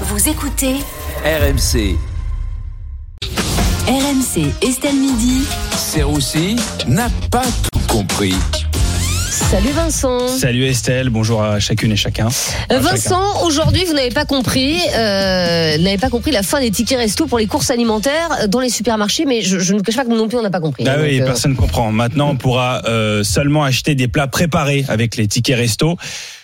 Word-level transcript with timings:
Vous 0.00 0.28
écoutez 0.28 0.74
RMC. 1.24 1.96
RMC 3.86 4.52
Estelle 4.62 4.96
Midi. 4.96 5.44
Serroussi 5.76 6.56
n'a 6.88 7.08
pas 7.30 7.44
tout 7.44 7.80
compris. 7.86 8.34
Salut 9.30 9.70
Vincent. 9.70 10.26
Salut 10.26 10.64
Estelle, 10.64 11.10
bonjour 11.10 11.42
à 11.42 11.60
chacune 11.60 11.92
et 11.92 11.96
chacun. 11.96 12.26
Euh, 12.72 12.76
À 12.76 12.78
Vincent, 12.80 13.44
aujourd'hui, 13.44 13.84
vous 13.84 13.92
n'avez 13.92 14.10
pas 14.10 14.24
compris, 14.24 14.78
euh, 14.96 15.78
n'avez 15.78 15.98
pas 15.98 16.10
compris 16.10 16.32
la 16.32 16.42
fin 16.42 16.60
des 16.60 16.70
tickets 16.72 16.98
resto 16.98 17.26
pour 17.26 17.38
les 17.38 17.46
courses 17.46 17.70
alimentaires 17.70 18.48
dans 18.48 18.60
les 18.60 18.70
supermarchés, 18.70 19.24
mais 19.26 19.42
je, 19.42 19.60
je 19.60 19.74
ne 19.74 19.80
cache 19.80 19.94
pas 19.96 20.04
que 20.04 20.10
nous 20.10 20.16
non 20.16 20.26
plus 20.28 20.38
on 20.38 20.42
n'a 20.42 20.50
pas 20.50 20.60
compris. 20.60 20.84
Ah 20.88 20.96
oui, 21.00 21.20
euh, 21.20 21.24
personne 21.24 21.52
ne 21.52 21.56
comprend. 21.56 21.92
Maintenant, 21.92 22.30
on 22.30 22.36
pourra 22.36 22.82
euh, 22.86 23.22
seulement 23.22 23.62
acheter 23.62 23.94
des 23.94 24.08
plats 24.08 24.26
préparés 24.26 24.84
avec 24.88 25.16
les 25.16 25.28
tickets 25.28 25.56
resto. 25.56 25.96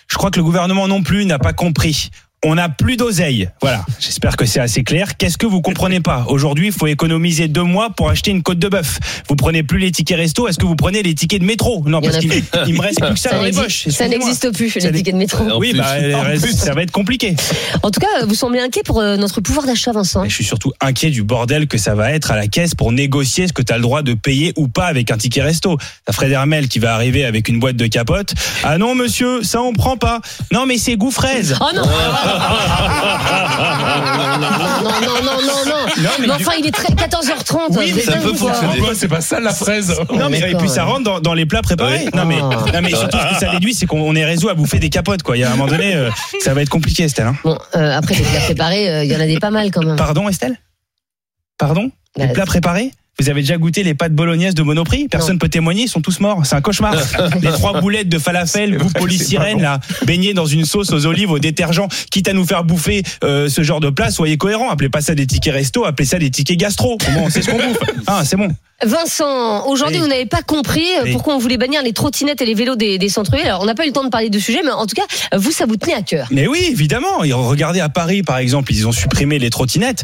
Je 0.07 0.17
crois 0.17 0.31
que 0.31 0.37
le 0.37 0.43
gouvernement 0.43 0.87
non 0.87 1.03
plus 1.03 1.25
n'a 1.25 1.39
pas 1.39 1.53
compris. 1.53 2.11
On 2.43 2.55
n'a 2.55 2.69
plus 2.69 2.97
d'oseille. 2.97 3.49
Voilà. 3.61 3.85
J'espère 3.99 4.35
que 4.35 4.45
c'est 4.47 4.59
assez 4.59 4.83
clair. 4.83 5.15
Qu'est-ce 5.15 5.37
que 5.37 5.45
vous 5.45 5.61
comprenez 5.61 5.99
pas? 5.99 6.25
Aujourd'hui, 6.27 6.67
il 6.67 6.73
faut 6.73 6.87
économiser 6.87 7.47
deux 7.47 7.61
mois 7.61 7.91
pour 7.91 8.09
acheter 8.09 8.31
une 8.31 8.41
côte 8.41 8.57
de 8.57 8.67
bœuf. 8.67 8.97
Vous 9.29 9.35
prenez 9.35 9.61
plus 9.61 9.77
les 9.77 9.91
tickets 9.91 10.17
resto. 10.17 10.47
Est-ce 10.47 10.57
que 10.57 10.65
vous 10.65 10.75
prenez 10.75 11.03
les 11.03 11.13
tickets 11.13 11.39
de 11.39 11.45
métro? 11.45 11.83
Non, 11.85 12.01
parce 12.01 12.17
qu'il 12.17 12.33
il 12.65 12.73
me 12.73 12.81
reste 12.81 12.99
plus 12.99 13.13
que 13.13 13.19
ça, 13.19 13.29
ça 13.29 13.35
dans 13.35 13.43
les 13.43 13.51
n'existe- 13.51 13.83
poches. 13.85 13.93
ça 13.93 14.07
n'existe 14.07 14.51
plus, 14.55 14.73
les 14.73 14.91
tickets 14.91 15.13
de 15.13 15.19
métro. 15.19 15.43
Oui, 15.59 15.73
bah, 15.77 15.85
ça 16.51 16.73
va 16.73 16.81
être 16.81 16.89
compliqué. 16.91 17.35
En 17.83 17.91
tout 17.91 17.99
cas, 17.99 18.25
vous 18.25 18.33
semblez 18.33 18.59
inquiet 18.59 18.81
pour 18.85 18.99
euh, 19.01 19.17
notre 19.17 19.39
pouvoir 19.39 19.67
d'achat, 19.67 19.91
Vincent. 19.91 20.23
Mais 20.23 20.29
je 20.29 20.33
suis 20.33 20.43
surtout 20.43 20.73
inquiet 20.81 21.11
du 21.11 21.21
bordel 21.21 21.67
que 21.67 21.77
ça 21.77 21.93
va 21.93 22.11
être 22.11 22.31
à 22.31 22.35
la 22.35 22.47
caisse 22.47 22.73
pour 22.73 22.91
négocier 22.91 23.47
ce 23.49 23.53
que 23.53 23.61
tu 23.61 23.71
as 23.71 23.75
le 23.77 23.83
droit 23.83 24.01
de 24.01 24.15
payer 24.15 24.51
ou 24.57 24.67
pas 24.67 24.87
avec 24.87 25.11
un 25.11 25.17
ticket 25.17 25.43
resto. 25.43 25.77
T'as 26.05 26.13
Fred 26.13 26.31
Hermel 26.31 26.69
qui 26.69 26.79
va 26.79 26.95
arriver 26.95 27.23
avec 27.23 27.49
une 27.49 27.59
boîte 27.59 27.75
de 27.75 27.85
capote. 27.85 28.33
Ah 28.63 28.79
non, 28.79 28.95
monsieur, 28.95 29.43
ça 29.43 29.61
on 29.61 29.73
prend 29.73 29.95
pas. 29.97 30.21
Non, 30.51 30.65
mais 30.65 30.79
c'est 30.79 30.95
goût 30.95 31.11
fraise. 31.11 31.55
Oh 31.61 31.65
non 31.75 31.83
Non, 34.81 34.89
non, 34.89 34.97
non, 35.01 35.21
non, 35.23 35.41
non, 35.41 35.65
non. 35.67 36.09
mais 36.19 36.31
enfin, 36.31 36.53
il 36.59 36.65
est 36.65 36.71
très 36.71 36.93
14h30. 36.93 37.77
Oui, 37.77 37.93
mais 37.95 38.01
ça 38.01 38.13
peut 38.17 38.33
fonctionner. 38.33 38.81
c'est 38.95 39.07
pas 39.07 39.21
ça 39.21 39.39
la 39.39 39.53
fraise. 39.53 39.93
Non, 40.13 40.29
mais 40.29 40.39
et 40.39 40.55
puis 40.55 40.69
ça 40.69 40.83
rentre 40.83 41.03
dans, 41.03 41.19
dans 41.19 41.33
les 41.33 41.45
plats 41.45 41.61
préparés. 41.61 42.05
Non, 42.13 42.25
mais, 42.25 42.37
Ah. 42.41 42.49
non, 42.73 42.81
mais 42.81 42.89
surtout 42.89 43.17
ce 43.17 43.33
que 43.33 43.39
ça 43.39 43.51
déduit, 43.51 43.73
c'est 43.73 43.85
qu'on 43.85 44.15
est 44.15 44.25
réseau 44.25 44.49
à 44.49 44.53
bouffer 44.53 44.79
des 44.79 44.89
capotes, 44.89 45.23
quoi. 45.23 45.37
Il 45.37 45.41
y 45.41 45.43
a 45.43 45.47
un 45.47 45.55
moment 45.55 45.67
donné, 45.67 45.95
euh, 45.95 46.09
ça 46.41 46.53
va 46.53 46.61
être 46.61 46.69
compliqué, 46.69 47.03
Estelle. 47.03 47.27
hein. 47.27 47.35
Bon, 47.43 47.57
euh, 47.75 47.97
après, 47.97 48.15
les 48.15 48.23
plats 48.23 48.39
préparés, 48.41 48.89
euh, 48.89 49.03
il 49.03 49.11
y 49.11 49.15
en 49.15 49.19
a 49.19 49.25
des 49.25 49.39
pas 49.39 49.51
mal 49.51 49.71
quand 49.71 49.83
même. 49.83 49.95
Pardon, 49.95 50.27
Estelle? 50.29 50.57
Pardon? 51.57 51.91
Les 52.17 52.27
Bah, 52.27 52.33
plats 52.33 52.45
préparés? 52.45 52.91
Vous 53.21 53.29
avez 53.29 53.41
déjà 53.41 53.57
goûté 53.57 53.83
les 53.83 53.93
pâtes 53.93 54.13
bolognaises 54.13 54.55
de 54.55 54.63
Monoprix? 54.63 55.07
Personne 55.07 55.37
peut 55.37 55.49
témoigner, 55.49 55.83
ils 55.83 55.89
sont 55.89 56.01
tous 56.01 56.19
morts. 56.19 56.41
C'est 56.43 56.55
un 56.55 56.61
cauchemar. 56.61 56.95
les 57.41 57.49
trois 57.51 57.79
boulettes 57.79 58.09
de 58.09 58.17
falafel, 58.17 58.77
goût 58.77 58.89
polystyrène, 58.95 59.61
là, 59.61 59.79
baignées 60.05 60.33
dans 60.33 60.45
une 60.45 60.65
sauce 60.65 60.91
aux 60.91 61.05
olives, 61.05 61.31
au 61.31 61.39
détergent, 61.39 61.87
quitte 62.09 62.27
à 62.27 62.33
nous 62.33 62.45
faire 62.45 62.63
bouffer 62.63 63.03
euh, 63.23 63.47
ce 63.47 63.61
genre 63.61 63.79
de 63.79 63.89
plat, 63.89 64.09
soyez 64.11 64.37
cohérents. 64.37 64.69
Appelez 64.69 64.89
pas 64.89 65.01
ça 65.01 65.13
des 65.15 65.27
tickets 65.27 65.53
resto, 65.53 65.85
appelez 65.85 66.05
ça 66.07 66.17
des 66.19 66.31
tickets 66.31 66.57
gastro. 66.57 66.97
Bon, 67.13 67.29
c'est 67.29 67.41
ce 67.41 67.49
qu'on 67.51 67.57
bouffe. 67.57 67.77
Ah, 68.07 68.23
c'est 68.25 68.35
bon. 68.35 68.49
Vincent, 68.83 69.67
aujourd'hui, 69.67 69.97
Oui. 69.97 70.03
vous 70.03 70.09
n'avez 70.09 70.25
pas 70.25 70.41
compris 70.41 70.83
euh, 70.99 71.03
Oui. 71.03 71.11
pourquoi 71.11 71.35
on 71.35 71.37
voulait 71.37 71.57
bannir 71.57 71.83
les 71.83 71.93
trottinettes 71.93 72.41
et 72.41 72.45
les 72.45 72.55
vélos 72.55 72.75
des, 72.75 72.97
des 72.97 73.09
centres-villes. 73.09 73.45
Alors, 73.45 73.61
on 73.61 73.65
n'a 73.65 73.75
pas 73.75 73.83
eu 73.83 73.87
le 73.87 73.93
temps 73.93 74.03
de 74.03 74.09
parler 74.09 74.29
de 74.31 74.39
sujet, 74.39 74.61
mais 74.65 74.71
en 74.71 74.87
tout 74.87 74.95
cas, 74.95 75.37
vous, 75.37 75.51
ça 75.51 75.65
vous 75.67 75.77
tenait 75.77 75.93
à 75.93 76.01
cœur. 76.01 76.27
Mais 76.31 76.47
oui, 76.47 76.67
évidemment. 76.71 77.19
Regardez 77.19 77.79
à 77.79 77.89
Paris, 77.89 78.23
par 78.23 78.39
exemple, 78.39 78.73
ils 78.73 78.87
ont 78.87 78.91
supprimé 78.91 79.37
les 79.37 79.51
trottinettes. 79.51 80.03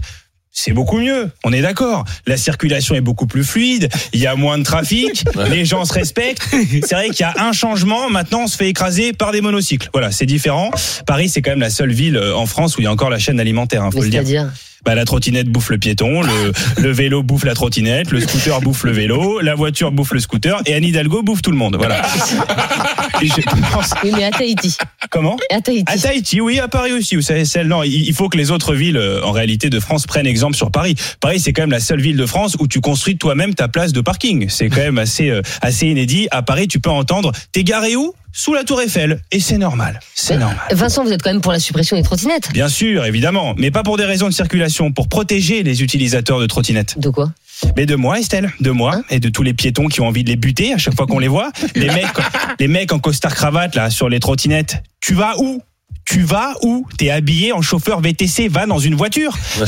C'est 0.60 0.74
beaucoup 0.74 0.98
mieux, 0.98 1.30
on 1.44 1.54
est 1.54 1.62
d'accord. 1.62 2.04
La 2.26 2.36
circulation 2.36 2.96
est 2.96 3.02
beaucoup 3.02 3.28
plus 3.28 3.44
fluide, 3.44 3.90
il 4.12 4.20
y 4.20 4.26
a 4.26 4.34
moins 4.34 4.58
de 4.58 4.64
trafic, 4.64 5.24
les 5.52 5.66
gens 5.66 5.86
se 5.86 5.94
respectent. 5.94 6.42
C'est 6.84 6.96
vrai 6.96 7.10
qu'il 7.12 7.20
y 7.20 7.24
a 7.26 7.36
un 7.46 7.52
changement, 7.52 8.10
maintenant 8.10 8.42
on 8.42 8.48
se 8.48 8.58
fait 8.58 8.68
écraser 8.68 9.14
par 9.14 9.32
des 9.32 9.42
monocycles. 9.42 9.88
Voilà, 9.94 10.12
c'est 10.12 10.26
différent. 10.26 10.72
Paris, 11.06 11.30
c'est 11.30 11.44
quand 11.44 11.52
même 11.52 11.60
la 11.60 11.70
seule 11.70 11.94
ville 11.94 12.18
euh, 12.18 12.36
en 12.36 12.48
France 12.48 12.76
où 12.76 12.82
il 12.82 12.86
y 12.86 12.88
a 12.88 12.92
encore 12.92 13.12
la 13.12 13.20
chaîne 13.20 13.40
alimentaire, 13.40 13.84
hein, 13.84 13.92
faut 13.92 14.00
Mais 14.00 14.06
le 14.06 14.24
dire. 14.24 14.52
Bah, 14.88 14.96
la 14.96 15.04
trottinette 15.04 15.50
bouffe 15.50 15.70
le 15.70 15.78
piéton, 15.78 16.22
le, 16.22 16.54
le 16.82 16.92
vélo 16.94 17.22
bouffe 17.22 17.44
la 17.44 17.54
trottinette, 17.56 18.10
le 18.12 18.22
scooter 18.22 18.62
bouffe 18.62 18.86
le 18.86 18.94
vélo, 18.94 19.42
la 19.42 19.54
voiture 19.54 19.92
bouffe 19.92 20.14
le 20.14 20.22
scooter 20.22 20.62
et 20.66 20.74
Anne 20.76 20.86
Hidalgo 20.86 21.24
bouffe 21.24 21.42
tout 21.42 21.52
le 21.52 21.58
monde. 21.58 21.76
Voilà. 21.76 22.02
Et 23.22 23.28
je 23.28 23.42
pense- 23.74 23.94
Oui, 24.02 24.12
mais 24.16 24.24
à 24.24 24.32
Tahiti. 24.32 24.78
Comment? 25.10 25.36
À 25.52 25.60
Tahiti. 25.60 25.84
à 25.92 25.98
Tahiti, 25.98 26.40
oui, 26.40 26.60
à 26.60 26.70
Paris 26.70 26.94
aussi. 26.94 27.16
Vous 27.18 27.22
savez, 27.22 27.44
celle, 27.44 27.68
non, 27.68 27.84
il 27.84 28.08
il 28.08 28.14
faut 28.14 28.30
que 28.30 28.38
les 28.38 28.50
autres 28.52 28.76
villes, 28.76 28.96
euh, 28.96 29.22
en 29.24 29.32
réalité, 29.32 29.70
de 29.70 29.80
France 29.82 30.06
prennent 30.08 30.26
exemple 30.28 30.56
sur 30.56 30.72
Paris. 30.72 30.96
Paris, 31.20 31.42
c'est 31.42 31.52
quand 31.52 31.64
même 31.64 31.72
la 31.72 31.80
seule 31.82 32.00
ville 32.00 32.16
de 32.16 32.26
France 32.26 32.56
où 32.60 32.68
tu 32.68 32.80
construis 32.80 33.18
toi-même 33.18 33.56
ta 33.56 33.68
place 33.68 33.92
de 33.92 34.00
parking. 34.02 34.48
C'est 34.50 34.70
quand 34.70 34.78
même 34.78 35.00
assez, 35.00 35.30
euh, 35.30 35.42
assez 35.62 35.88
inédit. 35.88 36.28
À 36.32 36.44
Paris, 36.44 36.68
tu 36.70 36.80
peux 36.80 36.90
entendre, 36.92 37.32
t'es 37.52 37.64
garé 37.66 37.96
où? 37.98 38.14
Sous 38.32 38.54
la 38.54 38.64
Tour 38.64 38.82
Eiffel. 38.82 39.20
Et 39.32 39.40
c'est 39.40 39.58
normal. 39.58 40.00
C'est 40.14 40.38
normal. 40.38 40.60
Vincent, 40.72 41.04
vous 41.04 41.12
êtes 41.12 41.22
quand 41.22 41.32
même 41.32 41.42
pour 41.42 41.52
la 41.52 41.60
suppression 41.60 41.98
des 41.98 42.04
trottinettes. 42.04 42.52
Bien 42.54 42.70
sûr, 42.70 43.06
évidemment. 43.06 43.56
Mais 43.58 43.72
pas 43.72 43.84
pour 43.84 43.98
des 43.98 44.06
raisons 44.06 44.28
de 44.28 44.34
circulation, 44.34 44.92
pour 44.92 45.08
protéger 45.10 45.64
les 45.64 45.82
utilisateurs 45.82 46.40
de 46.40 46.46
trottinettes. 46.46 47.00
De 47.00 47.10
quoi? 47.10 47.32
Mais 47.76 47.86
de 47.88 47.96
moi, 47.96 48.20
Estelle, 48.20 48.52
de 48.60 48.70
moi, 48.70 49.02
et 49.10 49.20
de 49.20 49.30
tous 49.30 49.42
les 49.44 49.54
piétons 49.54 49.88
qui 49.88 50.02
ont 50.02 50.08
envie 50.08 50.24
de 50.24 50.30
les 50.30 50.36
buter 50.36 50.74
à 50.74 50.78
chaque 50.78 50.96
fois 50.96 51.08
qu'on 51.08 51.20
les 51.20 51.28
voit. 51.28 51.52
Les 51.76 51.88
mecs, 51.88 52.08
les 52.60 52.68
mecs 52.68 52.92
en 52.94 53.00
costard 53.00 53.34
cravate, 53.34 53.76
là, 53.76 53.90
sur 53.90 54.10
les 54.10 54.20
trottinettes. 54.20 54.84
Tu 55.00 55.14
vas 55.16 55.38
où? 55.40 55.62
Tu 56.10 56.22
vas 56.24 56.54
où 56.64 56.88
T'es 56.98 57.10
habillé 57.10 57.52
en 57.52 57.62
chauffeur 57.62 58.00
VTC, 58.00 58.48
va 58.48 58.66
dans 58.66 58.80
une 58.80 58.96
voiture. 58.96 59.38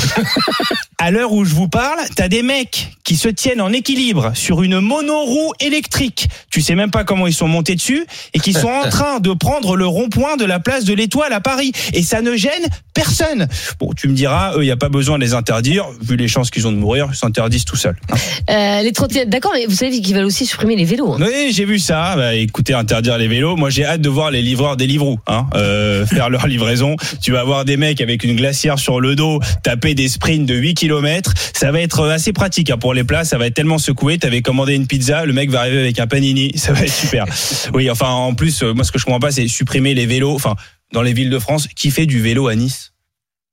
À 1.01 1.11
l'heure 1.11 1.31
où 1.31 1.45
je 1.45 1.53
vous 1.55 1.69
parle, 1.69 1.97
t'as 2.17 2.27
des 2.27 2.44
mecs 2.44 2.91
qui 3.05 3.16
se 3.16 3.29
tiennent 3.29 3.61
en 3.61 3.72
équilibre 3.72 4.31
sur 4.35 4.63
une 4.63 4.81
monoroue 4.81 5.53
électrique. 5.61 6.27
Tu 6.51 6.59
sais 6.61 6.75
même 6.75 6.91
pas 6.91 7.05
comment 7.05 7.25
ils 7.25 7.33
sont 7.33 7.47
montés 7.47 7.75
dessus 7.75 8.05
et 8.33 8.39
qui 8.39 8.51
sont 8.51 8.67
en 8.67 8.83
train 8.89 9.22
de 9.22 9.31
prendre 9.31 9.77
le 9.77 9.85
rond-point 9.88 10.35
de 10.35 10.44
la 10.44 10.59
place 10.59 10.83
de 10.83 10.94
l'Étoile 10.94 11.31
à 11.31 11.39
Paris. 11.39 11.72
Et 11.94 12.03
ça 12.03 12.22
ne 12.22 12.35
gêne 12.35 12.67
personne. 12.94 13.47
Bon, 13.79 13.94
tu 13.95 14.09
me 14.09 14.13
diras, 14.13 14.56
il 14.57 14.63
n'y 14.63 14.71
a 14.71 14.75
pas 14.77 14.89
besoin 14.89 15.17
de 15.17 15.23
les 15.23 15.33
interdire. 15.33 15.85
Vu 16.01 16.17
les 16.17 16.27
chances 16.27 16.51
qu'ils 16.51 16.67
ont 16.67 16.71
de 16.73 16.77
mourir, 16.77 17.07
ils 17.09 17.16
s'interdisent 17.16 17.63
tout 17.63 17.77
seuls. 17.77 17.95
hein. 18.11 18.16
Euh, 18.50 18.81
Les 18.83 18.91
trottinettes, 18.91 19.29
d'accord, 19.29 19.51
mais 19.56 19.67
vous 19.67 19.75
savez 19.75 20.01
qu'ils 20.01 20.13
veulent 20.16 20.25
aussi 20.25 20.45
supprimer 20.45 20.75
les 20.75 20.83
vélos. 20.85 21.13
hein. 21.13 21.17
Oui, 21.21 21.53
j'ai 21.53 21.63
vu 21.63 21.79
ça. 21.79 22.17
Bah, 22.17 22.35
écoutez, 22.35 22.73
interdire 22.73 23.17
les 23.17 23.29
vélos. 23.29 23.56
Moi, 23.56 23.69
j'ai 23.69 23.85
hâte 23.85 24.01
de 24.01 24.09
voir 24.09 24.31
les 24.31 24.41
livreurs 24.41 24.75
des 24.75 24.85
Livreaux 24.88 25.17
hein, 25.27 25.47
euh, 25.56 26.06
faire 26.06 26.28
leur 26.29 26.47
livraison. 26.47 26.95
Tu 27.22 27.31
vas 27.31 27.44
voir 27.44 27.66
des 27.66 27.78
mecs 27.78 28.01
avec 28.01 28.23
une 28.23 28.35
glacière 28.35 28.79
sur 28.79 29.00
le 29.00 29.16
dos 29.16 29.40
taper 29.63 29.95
des 29.95 30.07
sprints 30.07 30.45
de 30.45 30.56
8 30.56 30.73
km. 30.73 31.34
Ça 31.53 31.72
va 31.72 31.81
être 31.81 32.07
assez 32.07 32.34
pratique 32.34 32.69
hein, 32.69 32.78
pour 32.78 32.94
les 32.94 33.03
plats. 33.03 33.23
Ça 33.23 33.38
va 33.38 33.47
être 33.47 33.53
tellement 33.53 33.78
secoué. 33.78 34.17
T'avais 34.17 34.41
commandé 34.41 34.75
une 34.75 34.88
pizza, 34.88 35.25
le 35.25 35.34
mec 35.34 35.50
va 35.50 35.62
arriver 35.62 35.79
avec 35.79 36.00
un 36.00 36.07
panini. 36.07 36.51
Ça 36.56 36.73
va 36.73 36.81
être 36.81 36.94
super. 36.94 37.25
Oui, 37.73 37.89
enfin, 37.89 38.09
en 38.09 38.34
plus, 38.34 38.63
euh, 38.63 38.73
moi, 38.73 38.84
ce 38.84 38.91
que 38.91 39.00
je 39.00 39.06
comprends 39.06 39.19
pas, 39.19 39.31
c'est 39.31 39.47
supprimer 39.47 39.94
les 39.94 40.06
vélos. 40.06 40.34
Enfin, 40.34 40.56
dans 40.91 41.01
les 41.01 41.13
villes 41.13 41.29
de 41.29 41.39
France, 41.39 41.68
qui 41.75 41.91
fait 41.91 42.06
du 42.06 42.19
vélo 42.22 42.47
à 42.47 42.56
Nice? 42.56 42.94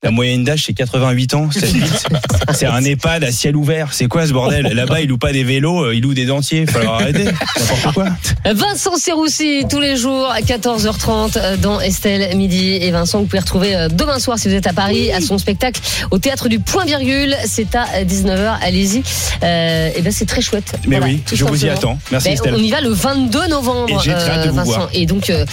La 0.03 0.11
moyenne 0.11 0.45
d'âge, 0.45 0.65
c'est 0.67 0.75
88 0.75 1.34
ans. 1.34 1.49
C'est 1.51 1.69
c'est 2.55 2.67
un 2.67 2.84
EHPAD 2.84 3.25
à 3.25 3.33
ciel 3.33 3.57
ouvert. 3.57 3.93
C'est 3.93 4.09
quoi 4.09 4.27
ce 4.27 4.33
bordel? 4.33 4.67
Là-bas, 4.67 5.01
ils 5.01 5.09
louent 5.09 5.17
pas 5.17 5.33
des 5.33 5.43
vélos, 5.43 5.84
euh, 5.87 5.95
ils 5.95 6.03
louent 6.03 6.12
des 6.15 6.27
dentiers. 6.27 6.67
Faut 6.67 6.79
leur 6.79 6.95
arrêter. 6.95 7.25
N'importe 7.25 7.95
quoi. 7.95 8.07
Vincent 8.45 8.97
Serroussi, 8.97 9.65
tous 9.71 9.81
les 9.81 9.97
jours 9.97 10.31
à 10.31 10.41
14h30 10.43 11.39
euh, 11.39 11.57
dans 11.57 11.81
Estelle 11.81 12.37
Midi. 12.37 12.75
Et 12.75 12.91
Vincent, 12.91 13.21
vous 13.21 13.25
pouvez 13.25 13.39
retrouver 13.41 13.75
euh, 13.75 13.89
demain 13.89 14.19
soir, 14.19 14.39
si 14.39 14.49
vous 14.49 14.55
êtes 14.55 14.67
à 14.67 14.75
Paris, 14.75 15.11
à 15.12 15.21
son 15.23 15.39
spectacle 15.39 15.81
au 16.11 16.19
théâtre 16.19 16.49
du 16.51 16.61
Point 16.61 16.84
Virgule. 16.84 17.34
C'est 17.47 17.75
à 17.75 18.05
19h. 18.05 18.59
Allez-y. 18.61 19.03
Euh, 19.43 19.91
et 19.97 20.03
ben, 20.03 20.13
c'est 20.13 20.27
très 20.27 20.43
chouette. 20.43 20.75
Mais 20.87 20.99
Voilà, 20.99 21.15
oui, 21.15 21.23
je 21.33 21.43
vous 21.45 21.65
y 21.65 21.71
attends. 21.71 21.99
Merci 22.13 22.28
Ben, 22.28 22.34
Estelle. 22.34 22.55
on 22.55 22.59
y 22.63 22.71
va 22.71 22.83
le 22.83 22.91
22 22.91 23.47
novembre, 23.49 24.03
Et 24.07 24.49
Vincent. 24.51 24.63
voir. 24.65 24.89
Et 24.93 25.07
donc, 25.07 25.31
euh, 25.31 25.45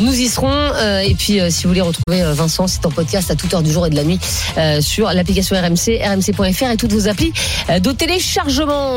nous 0.00 0.12
y 0.14 0.28
serons. 0.28 0.70
Et 1.02 1.14
puis, 1.14 1.40
euh, 1.40 1.48
si 1.50 1.62
vous 1.64 1.70
voulez 1.70 1.80
retrouver 1.80 2.22
Vincent, 2.34 2.66
c'est 2.66 2.84
en 2.84 2.90
podcast 2.90 3.30
à 3.30 3.34
toute 3.34 3.52
heure 3.54 3.62
du 3.62 3.72
jour 3.72 3.85
de 3.90 3.96
la 3.96 4.04
nuit 4.04 4.18
euh, 4.58 4.80
sur 4.80 5.10
l'application 5.12 5.56
RMC, 5.56 6.00
rmc.fr 6.02 6.70
et 6.70 6.76
toutes 6.76 6.92
vos 6.92 7.08
applis 7.08 7.32
euh, 7.70 7.78
de 7.78 7.92
téléchargement. 7.92 8.94